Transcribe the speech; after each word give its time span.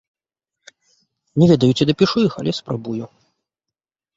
Не 1.43 1.49
ведаю, 1.53 1.71
ці 1.77 1.83
дапішу 1.91 2.17
іх, 2.31 2.41
але 2.45 2.51
спрабую. 2.61 3.05